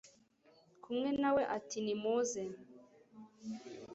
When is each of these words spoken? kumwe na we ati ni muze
kumwe 0.83 1.09
na 1.21 1.29
we 1.35 1.43
ati 1.57 1.77
ni 1.85 1.95
muze 2.01 2.43